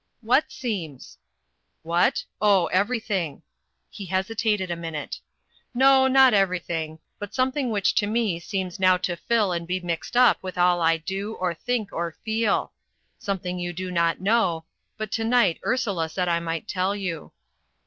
"What 0.21 0.51
seems?" 0.51 1.19
"What? 1.83 2.25
oh, 2.41 2.65
everything." 2.73 3.43
He 3.87 4.07
hesitated 4.07 4.71
a 4.71 4.75
minute. 4.75 5.19
"No, 5.75 6.07
not 6.07 6.33
everything 6.33 6.97
but 7.19 7.35
something 7.35 7.69
which 7.69 7.93
to 7.97 8.07
me 8.07 8.39
seems 8.39 8.79
now 8.79 8.97
to 8.97 9.15
fill 9.15 9.51
and 9.51 9.67
be 9.67 9.79
mixed 9.79 10.17
up 10.17 10.41
with 10.41 10.57
all 10.57 10.81
I 10.81 10.97
do, 10.97 11.35
or 11.35 11.53
think, 11.53 11.93
or 11.93 12.17
feel. 12.25 12.71
Something 13.19 13.59
you 13.59 13.73
do 13.73 13.91
not 13.91 14.19
know 14.19 14.65
but 14.97 15.11
to 15.11 15.23
night 15.23 15.59
Ursula 15.63 16.09
said 16.09 16.27
I 16.27 16.39
might 16.39 16.67
tell 16.67 16.95
you." 16.95 17.31